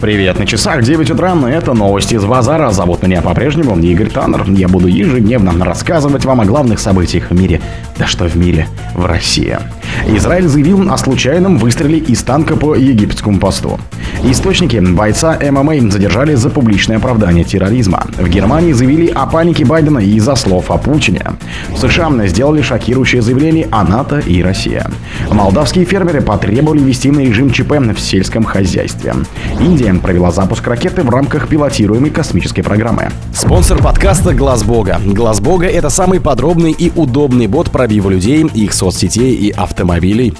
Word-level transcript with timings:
Привет, 0.00 0.38
на 0.38 0.46
часах 0.46 0.82
9 0.82 1.10
утра, 1.10 1.34
но 1.34 1.48
это 1.48 1.72
новости 1.72 2.14
из 2.14 2.24
Базара. 2.24 2.70
Зовут 2.70 3.02
меня 3.02 3.22
по-прежнему 3.22 3.78
Игорь 3.78 4.10
Таннер. 4.10 4.44
Я 4.50 4.68
буду 4.68 4.88
ежедневно 4.88 5.52
рассказывать 5.64 6.26
вам 6.26 6.42
о 6.42 6.44
главных 6.44 6.80
событиях 6.80 7.30
в 7.30 7.34
мире. 7.34 7.62
Да 7.96 8.06
что 8.06 8.26
в 8.26 8.36
мире, 8.36 8.68
в 8.94 9.06
России. 9.06 9.56
Израиль 10.04 10.46
заявил 10.46 10.90
о 10.90 10.96
случайном 10.98 11.58
выстреле 11.58 11.98
из 11.98 12.22
танка 12.22 12.56
по 12.56 12.74
египетскому 12.74 13.38
посту. 13.38 13.80
Источники 14.22 14.76
бойца 14.76 15.38
ММА 15.40 15.90
задержали 15.90 16.34
за 16.34 16.50
публичное 16.50 16.98
оправдание 16.98 17.44
терроризма. 17.44 18.04
В 18.18 18.28
Германии 18.28 18.72
заявили 18.72 19.08
о 19.08 19.26
панике 19.26 19.64
Байдена 19.64 19.98
из-за 19.98 20.36
слов 20.36 20.70
о 20.70 20.78
Путине. 20.78 21.24
В 21.70 21.78
США 21.78 22.10
сделали 22.26 22.62
шокирующее 22.62 23.22
заявление 23.22 23.68
о 23.70 23.84
НАТО 23.84 24.18
и 24.18 24.42
России. 24.42 24.82
Молдавские 25.30 25.84
фермеры 25.84 26.20
потребовали 26.20 26.80
ввести 26.80 27.10
на 27.10 27.20
режим 27.20 27.50
ЧП 27.50 27.72
в 27.78 27.98
сельском 27.98 28.44
хозяйстве. 28.44 29.14
Индия 29.60 29.94
провела 29.94 30.30
запуск 30.30 30.66
ракеты 30.66 31.02
в 31.02 31.10
рамках 31.10 31.48
пилотируемой 31.48 32.10
космической 32.10 32.62
программы. 32.62 33.08
Спонсор 33.32 33.82
подкаста 33.82 34.34
Глаз 34.34 34.62
Бога. 34.62 35.00
Глаз 35.04 35.40
Бога 35.40 35.66
это 35.66 35.90
самый 35.90 36.20
подробный 36.20 36.72
и 36.72 36.92
удобный 36.94 37.46
бот 37.46 37.70
пробива 37.70 38.10
людей, 38.10 38.46
их 38.54 38.72
соцсетей 38.72 39.34
и 39.34 39.50
автомобилей 39.50 39.85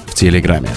в 0.05 0.13
Телеграме. 0.13 0.67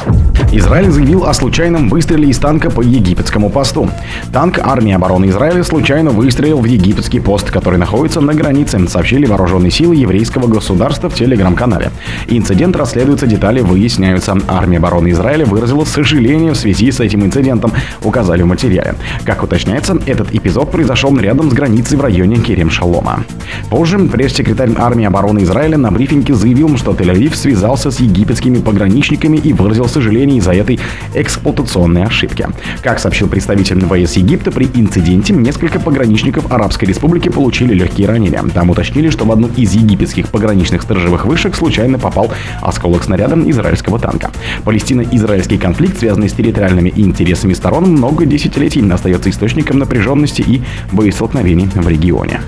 Израиль 0.52 0.90
заявил 0.90 1.26
о 1.26 1.34
случайном 1.34 1.88
выстреле 1.88 2.28
из 2.28 2.38
танка 2.38 2.70
по 2.70 2.80
египетскому 2.80 3.50
посту. 3.50 3.88
Танк 4.32 4.58
армии 4.58 4.92
обороны 4.92 5.26
Израиля 5.26 5.62
случайно 5.62 6.10
выстрелил 6.10 6.58
в 6.58 6.64
египетский 6.64 7.20
пост, 7.20 7.50
который 7.50 7.78
находится 7.78 8.20
на 8.20 8.34
границе, 8.34 8.88
сообщили 8.88 9.26
вооруженные 9.26 9.70
силы 9.70 9.94
еврейского 9.94 10.48
государства 10.48 11.08
в 11.08 11.14
телеграм-канале. 11.14 11.90
Инцидент 12.26 12.74
расследуется, 12.74 13.28
детали 13.28 13.60
выясняются. 13.60 14.36
Армия 14.48 14.78
обороны 14.78 15.10
Израиля 15.10 15.46
выразила 15.46 15.84
сожаление 15.84 16.52
в 16.52 16.56
связи 16.56 16.90
с 16.90 16.98
этим 16.98 17.24
инцидентом, 17.24 17.72
указали 18.02 18.42
в 18.42 18.46
материале. 18.46 18.94
Как 19.24 19.44
уточняется, 19.44 19.98
этот 20.06 20.34
эпизод 20.34 20.72
произошел 20.72 21.16
рядом 21.16 21.50
с 21.50 21.54
границей 21.54 21.96
в 21.96 22.00
районе 22.00 22.36
Керем-Шалома. 22.36 23.24
Позже 23.68 23.98
пресс-секретарь 23.98 24.70
армии 24.76 25.04
обороны 25.04 25.40
Израиля 25.44 25.76
на 25.78 25.92
брифинге 25.92 26.34
заявил, 26.34 26.76
что 26.76 26.92
Тель-Авив 26.92 27.34
связался 27.34 27.90
с 27.90 28.00
египетскими 28.00 28.59
пограничниками 28.60 29.36
и 29.36 29.52
выразил 29.52 29.88
сожаление 29.88 30.38
из-за 30.38 30.52
этой 30.52 30.78
эксплуатационной 31.14 32.04
ошибки. 32.04 32.46
Как 32.82 32.98
сообщил 32.98 33.28
представитель 33.28 33.80
ВС 33.80 34.14
Египта, 34.14 34.50
при 34.50 34.68
инциденте 34.74 35.32
несколько 35.32 35.80
пограничников 35.80 36.50
Арабской 36.52 36.86
Республики 36.86 37.28
получили 37.28 37.74
легкие 37.74 38.08
ранения. 38.08 38.42
Там 38.54 38.70
уточнили, 38.70 39.10
что 39.10 39.24
в 39.24 39.32
одну 39.32 39.48
из 39.56 39.72
египетских 39.72 40.28
пограничных 40.28 40.82
сторожевых 40.82 41.26
вышек 41.26 41.54
случайно 41.54 41.98
попал 41.98 42.30
осколок 42.60 43.04
снаряда 43.04 43.36
израильского 43.50 43.98
танка. 43.98 44.30
Палестино-израильский 44.64 45.58
конфликт, 45.58 45.98
связанный 45.98 46.28
с 46.28 46.32
территориальными 46.32 46.92
интересами 46.94 47.54
сторон, 47.54 47.84
много 47.92 48.26
десятилетий 48.26 48.88
остается 48.90 49.30
источником 49.30 49.78
напряженности 49.78 50.42
и 50.42 50.62
боестолкновений 50.92 51.68
в 51.74 51.88
регионе. 51.88 52.40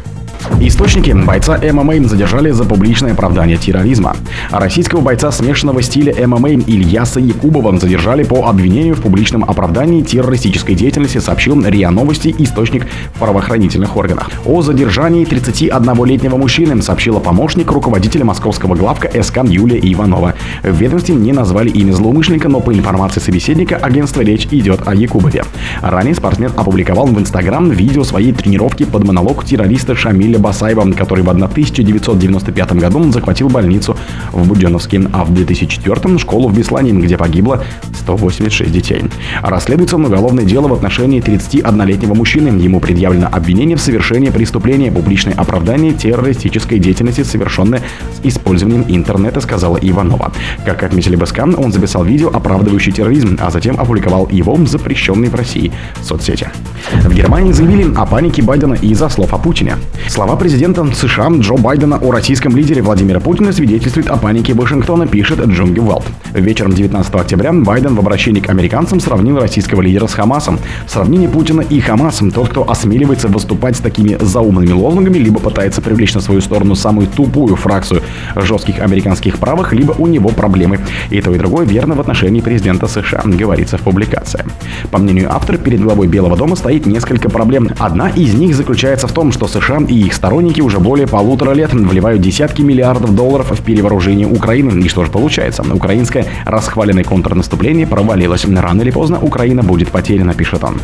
Источники 0.60 1.10
бойца 1.10 1.58
ММА 1.58 2.08
задержали 2.08 2.50
за 2.50 2.64
публичное 2.64 3.12
оправдание 3.12 3.56
терроризма. 3.56 4.16
Российского 4.50 5.00
бойца 5.00 5.32
смешанного 5.32 5.82
стиля 5.82 6.26
ММА 6.26 6.50
Ильяса 6.50 7.20
Якубова 7.20 7.76
задержали 7.78 8.22
по 8.22 8.46
обвинению 8.46 8.94
в 8.94 9.00
публичном 9.00 9.44
оправдании 9.44 10.02
террористической 10.02 10.74
деятельности, 10.74 11.18
сообщил 11.18 11.60
РИА 11.64 11.90
Новости 11.90 12.34
источник 12.38 12.86
в 13.14 13.18
правоохранительных 13.18 13.96
органах. 13.96 14.30
О 14.44 14.62
задержании 14.62 15.26
31-летнего 15.26 16.36
мужчины 16.36 16.80
сообщила 16.82 17.18
помощник 17.18 17.70
руководителя 17.70 18.24
московского 18.24 18.74
главка 18.74 19.10
СК 19.22 19.38
Юлия 19.44 19.80
Иванова. 19.92 20.34
В 20.62 20.76
ведомстве 20.76 21.14
не 21.14 21.32
назвали 21.32 21.70
имя 21.70 21.92
злоумышленника, 21.92 22.48
но 22.48 22.60
по 22.60 22.72
информации 22.74 23.20
собеседника 23.20 23.76
агентства 23.76 24.20
речь 24.20 24.46
идет 24.50 24.86
о 24.86 24.94
Якубове. 24.94 25.44
Ранее 25.80 26.14
спортсмен 26.14 26.52
опубликовал 26.56 27.06
в 27.06 27.18
Инстаграм 27.18 27.70
видео 27.70 28.04
своей 28.04 28.32
тренировки 28.32 28.84
под 28.84 29.04
монолог 29.04 29.44
террориста 29.44 29.94
Шамиля 29.94 30.38
Басаева, 30.42 30.90
который 30.92 31.24
в 31.24 31.30
1995 31.30 32.72
году 32.72 33.10
захватил 33.12 33.48
больницу 33.48 33.96
в 34.32 34.46
Буденновске, 34.46 35.02
а 35.12 35.24
в 35.24 35.32
2004 35.32 36.18
школу 36.18 36.48
в 36.48 36.56
Беслане, 36.56 36.92
где 36.92 37.16
погибло 37.16 37.64
186 37.94 38.70
детей. 38.70 39.04
Расследуется 39.42 39.96
уголовное 39.96 40.44
дело 40.44 40.68
в 40.68 40.72
отношении 40.74 41.22
31-летнего 41.22 42.14
мужчины. 42.14 42.48
Ему 42.60 42.80
предъявлено 42.80 43.28
обвинение 43.30 43.76
в 43.76 43.80
совершении 43.80 44.30
преступления, 44.30 44.90
публичное 44.90 45.34
оправдание 45.34 45.92
террористической 45.92 46.78
деятельности, 46.78 47.22
совершенной 47.22 47.78
с 47.78 48.26
использованием 48.26 48.84
интернета, 48.88 49.40
сказала 49.40 49.78
Иванова. 49.80 50.32
Как 50.64 50.82
отметили 50.82 51.16
БСК, 51.16 51.44
он 51.56 51.72
записал 51.72 52.04
видео, 52.04 52.28
оправдывающий 52.28 52.92
терроризм, 52.92 53.38
а 53.40 53.50
затем 53.50 53.78
опубликовал 53.78 54.28
его 54.30 54.54
в 54.54 54.66
запрещенной 54.66 55.28
в 55.28 55.34
России 55.34 55.72
соцсети. 56.02 56.48
В 56.90 57.14
Германии 57.14 57.52
заявили 57.52 57.94
о 57.94 58.06
панике 58.06 58.42
Байдена 58.42 58.74
из-за 58.74 59.08
слов 59.08 59.32
о 59.32 59.38
Путине. 59.38 59.76
Слова 60.08 60.36
президента 60.36 60.84
США 60.92 61.28
Джо 61.38 61.54
Байдена 61.54 61.96
о 61.96 62.10
российском 62.10 62.56
лидере 62.56 62.82
Владимира 62.82 63.20
Путина 63.20 63.52
свидетельствуют 63.52 64.08
о 64.08 64.16
панике 64.16 64.52
Вашингтона, 64.52 65.06
пишет 65.06 65.38
Джунги 65.46 65.80
Велт. 65.80 66.04
Вечером 66.34 66.72
19 66.72 67.14
октября 67.14 67.52
Байден 67.52 67.94
в 67.94 68.00
обращении 68.00 68.40
к 68.40 68.50
американцам 68.50 69.00
сравнил 69.00 69.38
российского 69.38 69.80
лидера 69.80 70.06
с 70.06 70.14
Хамасом. 70.14 70.58
Сравнение 70.88 71.28
Путина 71.28 71.60
и 71.60 71.80
Хамасом 71.80 72.30
тот, 72.30 72.48
кто 72.48 72.68
осмеливается 72.68 73.28
выступать 73.28 73.76
с 73.76 73.80
такими 73.80 74.16
заумными 74.20 74.72
лозунгами, 74.72 75.18
либо 75.18 75.38
пытается 75.40 75.82
привлечь 75.82 76.14
на 76.14 76.20
свою 76.20 76.40
сторону 76.40 76.74
самую 76.74 77.06
тупую 77.06 77.56
фракцию 77.56 78.02
жестких 78.34 78.80
американских 78.80 79.38
правых, 79.38 79.72
либо 79.72 79.92
у 79.92 80.06
него 80.06 80.30
проблемы. 80.30 80.80
И 81.10 81.20
то 81.20 81.32
и 81.34 81.38
другое 81.38 81.64
верно 81.66 81.94
в 81.94 82.00
отношении 82.00 82.40
президента 82.40 82.86
США, 82.86 83.22
говорится 83.24 83.78
в 83.78 83.82
публикации. 83.82 84.44
По 84.90 84.98
мнению 84.98 85.32
автора, 85.32 85.58
перед 85.58 85.80
главой 85.80 86.06
Белого 86.06 86.36
дома 86.36 86.56
стоит 86.56 86.71
несколько 86.80 87.28
проблем. 87.28 87.70
Одна 87.78 88.08
из 88.10 88.34
них 88.34 88.54
заключается 88.54 89.06
в 89.06 89.12
том, 89.12 89.32
что 89.32 89.46
США 89.46 89.80
и 89.88 90.06
их 90.06 90.14
сторонники 90.14 90.60
уже 90.60 90.78
более 90.78 91.06
полутора 91.06 91.52
лет 91.52 91.72
вливают 91.72 92.20
десятки 92.20 92.62
миллиардов 92.62 93.14
долларов 93.14 93.50
в 93.50 93.62
перевооружение 93.62 94.26
Украины. 94.26 94.80
И 94.80 94.88
что 94.88 95.04
же 95.04 95.10
получается? 95.10 95.62
Украинское 95.62 96.26
расхваленное 96.44 97.04
контрнаступление 97.04 97.86
провалилось. 97.86 98.44
Рано 98.44 98.82
или 98.82 98.90
поздно 98.90 99.18
Украина 99.20 99.62
будет 99.62 99.88
потеряна, 99.88 100.34
пишет 100.34 100.64
он. 100.64 100.76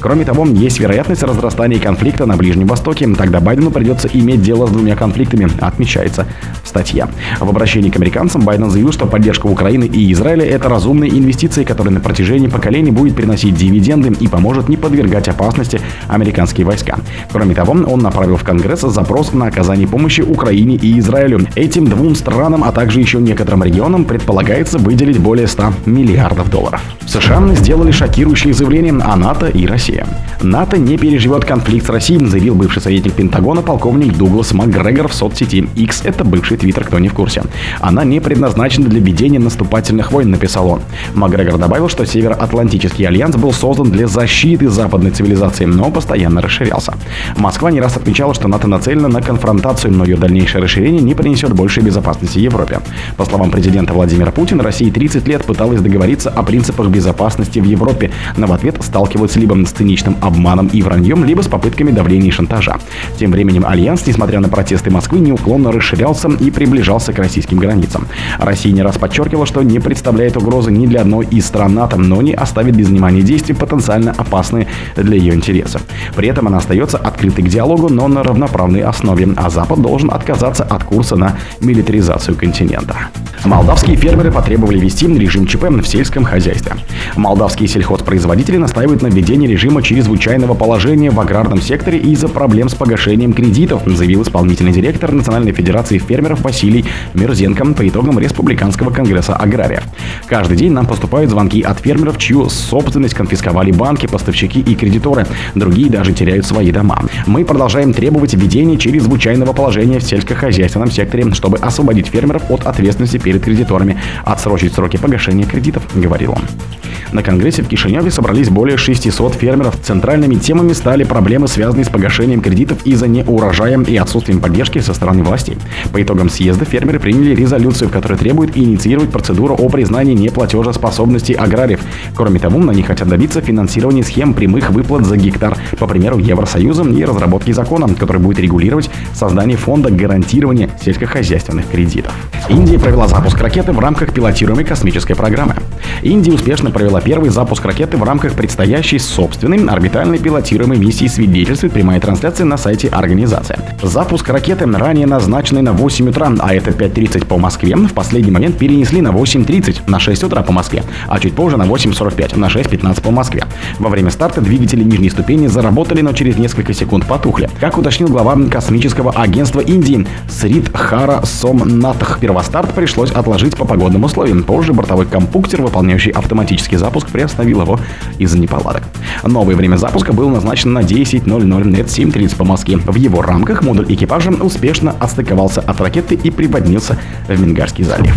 Кроме 0.00 0.24
того, 0.24 0.46
есть 0.46 0.78
вероятность 0.78 1.22
разрастания 1.22 1.78
конфликта 1.78 2.26
на 2.26 2.36
Ближнем 2.36 2.66
Востоке. 2.66 3.08
Тогда 3.16 3.40
Байдену 3.40 3.70
придется 3.70 4.08
иметь 4.12 4.42
дело 4.42 4.66
с 4.66 4.70
двумя 4.70 4.96
конфликтами, 4.96 5.48
отмечается 5.60 6.26
в 6.62 6.68
статье. 6.68 7.08
В 7.40 7.48
обращении 7.48 7.90
к 7.90 7.96
американцам 7.96 8.42
Байден 8.42 8.70
заявил, 8.70 8.92
что 8.92 9.06
поддержка 9.06 9.46
Украины 9.46 9.84
и 9.84 10.12
Израиля– 10.12 10.44
это 10.46 10.68
разумные 10.68 11.10
инвестиции, 11.10 11.64
которые 11.64 11.94
на 11.94 12.00
протяжении 12.00 12.48
поколений 12.48 12.90
будет 12.90 13.16
приносить 13.16 13.54
дивиденды 13.54 14.14
и 14.20 14.28
поможет 14.28 14.68
не 14.68 14.76
подвергать 14.76 15.23
опасности 15.28 15.80
американские 16.08 16.66
войска. 16.66 16.98
Кроме 17.32 17.54
того, 17.54 17.72
он 17.72 18.00
направил 18.00 18.36
в 18.36 18.44
Конгресс 18.44 18.80
запрос 18.80 19.32
на 19.32 19.46
оказание 19.46 19.86
помощи 19.86 20.20
Украине 20.20 20.76
и 20.76 20.98
Израилю. 20.98 21.46
Этим 21.54 21.86
двум 21.86 22.14
странам, 22.14 22.64
а 22.64 22.72
также 22.72 23.00
еще 23.00 23.18
некоторым 23.18 23.62
регионам 23.62 24.04
предполагается 24.04 24.78
выделить 24.78 25.18
более 25.18 25.46
100 25.46 25.72
миллиардов 25.86 26.50
долларов. 26.50 26.80
США 27.06 27.42
сделали 27.54 27.90
шокирующие 27.90 28.54
заявления 28.54 28.92
о 28.92 29.16
НАТО 29.16 29.46
и 29.46 29.66
России. 29.66 30.04
НАТО 30.42 30.78
не 30.78 30.96
переживет 30.98 31.44
конфликт 31.44 31.86
с 31.86 31.90
Россией, 31.90 32.24
заявил 32.26 32.54
бывший 32.54 32.82
советник 32.82 33.14
Пентагона 33.14 33.62
полковник 33.62 34.16
Дуглас 34.16 34.52
Макгрегор 34.52 35.08
в 35.08 35.14
соцсети 35.14 35.68
X. 35.74 36.02
Это 36.04 36.24
бывший 36.24 36.56
твиттер, 36.56 36.84
кто 36.84 36.98
не 36.98 37.08
в 37.08 37.14
курсе. 37.14 37.42
Она 37.80 38.04
не 38.04 38.20
предназначена 38.20 38.88
для 38.88 39.00
ведения 39.00 39.38
наступательных 39.38 40.12
войн, 40.12 40.30
написал 40.30 40.68
он. 40.68 40.80
Макгрегор 41.14 41.58
добавил, 41.58 41.88
что 41.88 42.04
Североатлантический 42.04 43.06
альянс 43.06 43.36
был 43.36 43.52
создан 43.52 43.90
для 43.90 44.06
защиты 44.06 44.68
западной 44.68 45.10
цивилизации, 45.14 45.64
но 45.64 45.90
постоянно 45.90 46.40
расширялся. 46.40 46.94
Москва 47.36 47.70
не 47.70 47.80
раз 47.80 47.96
отмечала, 47.96 48.34
что 48.34 48.48
НАТО 48.48 48.68
нацелена 48.68 49.08
на 49.08 49.22
конфронтацию, 49.22 49.92
но 49.92 50.04
ее 50.04 50.16
дальнейшее 50.16 50.62
расширение 50.62 51.02
не 51.02 51.14
принесет 51.14 51.52
большей 51.52 51.82
безопасности 51.82 52.38
Европе. 52.38 52.80
По 53.16 53.24
словам 53.24 53.50
президента 53.50 53.94
Владимира 53.94 54.30
Путина, 54.30 54.62
Россия 54.62 54.90
30 54.90 55.26
лет 55.28 55.44
пыталась 55.44 55.80
договориться 55.80 56.30
о 56.30 56.42
принципах 56.42 56.88
безопасности 56.88 57.58
в 57.58 57.64
Европе, 57.64 58.10
но 58.36 58.46
в 58.46 58.52
ответ 58.52 58.76
сталкиваются 58.82 59.38
либо 59.38 59.54
с 59.64 59.70
циничным 59.70 60.16
обманом 60.20 60.66
и 60.66 60.82
враньем, 60.82 61.24
либо 61.24 61.42
с 61.42 61.48
попытками 61.48 61.90
давления 61.90 62.28
и 62.28 62.32
шантажа. 62.32 62.78
Тем 63.18 63.30
временем 63.30 63.64
Альянс, 63.66 64.06
несмотря 64.06 64.40
на 64.40 64.48
протесты 64.48 64.90
Москвы, 64.90 65.20
неуклонно 65.20 65.70
расширялся 65.70 66.28
и 66.28 66.50
приближался 66.50 67.12
к 67.12 67.18
российским 67.18 67.58
границам. 67.58 68.06
Россия 68.38 68.72
не 68.72 68.82
раз 68.82 68.98
подчеркивала, 68.98 69.46
что 69.46 69.62
не 69.62 69.78
представляет 69.78 70.36
угрозы 70.36 70.72
ни 70.72 70.86
для 70.86 71.02
одной 71.02 71.26
из 71.26 71.46
стран 71.46 71.74
НАТО, 71.74 71.96
но 71.96 72.20
не 72.22 72.32
оставит 72.32 72.74
без 72.74 72.88
внимания 72.88 73.22
действия, 73.22 73.54
потенциально 73.54 74.12
опасные 74.16 74.66
для 75.04 75.16
ее 75.16 75.34
интересов. 75.34 75.82
При 76.14 76.28
этом 76.28 76.46
она 76.48 76.58
остается 76.58 76.98
открытой 76.98 77.44
к 77.44 77.48
диалогу, 77.48 77.88
но 77.88 78.08
на 78.08 78.22
равноправной 78.22 78.82
основе, 78.82 79.28
а 79.36 79.50
Запад 79.50 79.80
должен 79.80 80.10
отказаться 80.10 80.64
от 80.64 80.84
курса 80.84 81.16
на 81.16 81.36
милитаризацию 81.60 82.36
континента. 82.36 82.96
Молдавские 83.44 83.96
фермеры 83.96 84.32
потребовали 84.32 84.78
ввести 84.78 85.06
режим 85.06 85.46
ЧП 85.46 85.64
в 85.64 85.86
сельском 85.86 86.24
хозяйстве. 86.24 86.72
Молдавские 87.16 87.68
сельхозпроизводители 87.68 88.56
настаивают 88.56 89.02
на 89.02 89.08
введении 89.08 89.46
режима 89.46 89.82
чрезвычайного 89.82 90.54
положения 90.54 91.10
в 91.10 91.20
аграрном 91.20 91.60
секторе 91.60 91.98
из-за 91.98 92.28
проблем 92.28 92.68
с 92.68 92.74
погашением 92.74 93.32
кредитов, 93.32 93.82
заявил 93.86 94.22
исполнительный 94.22 94.72
директор 94.72 95.12
Национальной 95.12 95.52
Федерации 95.52 95.98
фермеров 95.98 96.40
Василий 96.40 96.86
Мерзенко 97.12 97.64
по 97.74 97.86
итогам 97.86 98.18
Республиканского 98.18 98.90
конгресса 98.90 99.36
аграриев. 99.36 99.84
Каждый 100.26 100.56
день 100.56 100.72
нам 100.72 100.86
поступают 100.86 101.30
звонки 101.30 101.62
от 101.62 101.80
фермеров, 101.80 102.18
чью 102.18 102.48
собственность 102.48 103.14
конфисковали 103.14 103.70
банки, 103.70 104.06
поставщики 104.06 104.60
и 104.60 104.74
кредиторы. 104.84 105.26
Другие 105.54 105.88
даже 105.88 106.12
теряют 106.12 106.46
свои 106.46 106.70
дома. 106.70 107.02
Мы 107.26 107.44
продолжаем 107.44 107.94
требовать 107.94 108.34
введения 108.34 108.76
чрезвычайного 108.76 109.52
положения 109.54 109.98
в 109.98 110.02
сельскохозяйственном 110.02 110.90
секторе, 110.90 111.32
чтобы 111.32 111.56
освободить 111.58 112.08
фермеров 112.08 112.50
от 112.50 112.66
ответственности 112.66 113.16
перед 113.16 113.42
кредиторами, 113.42 113.98
отсрочить 114.24 114.74
сроки 114.74 114.98
погашения 114.98 115.46
кредитов, 115.46 115.82
говорил 115.94 116.32
он. 116.32 116.83
На 117.14 117.22
Конгрессе 117.22 117.62
в 117.62 117.68
Кишиневе 117.68 118.10
собрались 118.10 118.48
более 118.48 118.76
600 118.76 119.34
фермеров. 119.34 119.76
Центральными 119.80 120.34
темами 120.34 120.72
стали 120.72 121.04
проблемы, 121.04 121.46
связанные 121.46 121.84
с 121.84 121.88
погашением 121.88 122.40
кредитов 122.40 122.84
из-за 122.84 123.06
неурожая 123.06 123.80
и 123.84 123.96
отсутствием 123.96 124.40
поддержки 124.40 124.80
со 124.80 124.94
стороны 124.94 125.22
властей. 125.22 125.56
По 125.92 126.02
итогам 126.02 126.28
съезда 126.28 126.64
фермеры 126.64 126.98
приняли 126.98 127.32
резолюцию, 127.32 127.88
которая 127.88 128.18
требует 128.18 128.56
инициировать 128.56 129.12
процедуру 129.12 129.54
о 129.54 129.68
признании 129.68 130.14
неплатежеспособности 130.14 131.34
аграриев. 131.34 131.82
Кроме 132.16 132.40
того, 132.40 132.58
они 132.68 132.82
хотят 132.82 133.06
добиться 133.06 133.40
финансирования 133.40 134.02
схем 134.02 134.34
прямых 134.34 134.70
выплат 134.70 135.06
за 135.06 135.16
гектар, 135.16 135.56
по 135.78 135.86
примеру 135.86 136.18
Евросоюза 136.18 136.82
и 136.82 137.04
разработки 137.04 137.52
закона, 137.52 137.94
который 137.94 138.20
будет 138.20 138.40
регулировать 138.40 138.90
создание 139.12 139.56
фонда 139.56 139.88
гарантирования 139.88 140.68
сельскохозяйственных 140.84 141.70
кредитов. 141.70 142.12
Индия 142.48 142.80
провела 142.80 143.06
запуск 143.06 143.40
ракеты 143.40 143.70
в 143.70 143.78
рамках 143.78 144.12
пилотируемой 144.12 144.64
космической 144.64 145.14
программы. 145.14 145.54
Индия 146.02 146.32
успешно 146.32 146.70
провела 146.70 147.00
первый 147.04 147.28
запуск 147.28 147.64
ракеты 147.64 147.98
в 147.98 148.02
рамках 148.02 148.32
предстоящей 148.32 148.98
собственной 148.98 149.62
орбитальной 149.68 150.18
пилотируемой 150.18 150.78
миссии 150.78 151.06
свидетельствует 151.06 151.74
прямая 151.74 152.00
трансляция 152.00 152.46
на 152.46 152.56
сайте 152.56 152.88
организации. 152.88 153.58
Запуск 153.82 154.28
ракеты, 154.30 154.64
ранее 154.66 155.06
назначенный 155.06 155.60
на 155.60 155.72
8 155.72 156.08
утра, 156.08 156.32
а 156.40 156.54
это 156.54 156.70
5.30 156.70 157.26
по 157.26 157.36
Москве, 157.36 157.76
в 157.76 157.92
последний 157.92 158.30
момент 158.30 158.56
перенесли 158.56 159.02
на 159.02 159.08
8.30 159.08 159.82
на 159.86 160.00
6 160.00 160.24
утра 160.24 160.42
по 160.42 160.52
Москве, 160.52 160.82
а 161.06 161.20
чуть 161.20 161.34
позже 161.34 161.58
на 161.58 161.64
8.45 161.64 162.38
на 162.38 162.46
6.15 162.46 163.02
по 163.02 163.10
Москве. 163.10 163.44
Во 163.78 163.90
время 163.90 164.10
старта 164.10 164.40
двигатели 164.40 164.82
нижней 164.82 165.10
ступени 165.10 165.46
заработали, 165.46 166.00
но 166.00 166.12
через 166.14 166.38
несколько 166.38 166.72
секунд 166.72 167.06
потухли. 167.06 167.50
Как 167.60 167.76
уточнил 167.76 168.08
глава 168.08 168.36
космического 168.50 169.12
агентства 169.12 169.60
Индии 169.60 170.06
Срит 170.28 170.74
Хара 170.74 171.20
Сомнатх, 171.24 172.18
первостарт 172.18 172.72
пришлось 172.72 173.10
отложить 173.10 173.56
по 173.56 173.66
погодным 173.66 174.04
условиям. 174.04 174.42
Позже 174.42 174.72
бортовой 174.72 175.06
компьютер, 175.06 175.60
выполняющий 175.60 176.12
автоматический 176.12 176.76
запуск 176.84 177.08
приостановил 177.08 177.62
его 177.62 177.80
из-за 178.18 178.38
неполадок. 178.38 178.82
Новое 179.22 179.56
время 179.56 179.76
запуска 179.76 180.12
было 180.12 180.28
назначено 180.28 180.80
на 180.80 180.84
10.00 180.84 181.64
нет 181.64 181.86
7.30 181.86 182.36
по 182.36 182.44
Москве. 182.44 182.76
В 182.76 182.94
его 182.96 183.22
рамках 183.22 183.62
модуль 183.62 183.86
экипажа 183.88 184.30
успешно 184.30 184.94
отстыковался 185.00 185.62
от 185.62 185.80
ракеты 185.80 186.14
и 186.14 186.30
приподнялся 186.30 186.98
в 187.26 187.40
Мингарский 187.40 187.84
залив. 187.84 188.14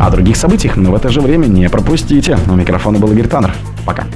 О 0.00 0.10
других 0.10 0.36
событиях 0.36 0.76
в 0.76 0.94
это 0.94 1.08
же 1.08 1.20
время 1.20 1.46
не 1.46 1.68
пропустите. 1.68 2.36
У 2.48 2.54
микрофона 2.54 2.98
был 2.98 3.12
Игорь 3.12 3.28
Таннер. 3.28 3.54
Пока. 3.86 4.06